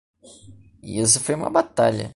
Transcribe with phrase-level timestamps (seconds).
[0.81, 2.09] E isso foi uma batalha.